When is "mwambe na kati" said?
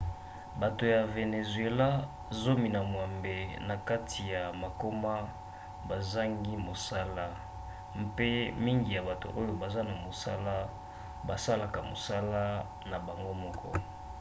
2.91-4.21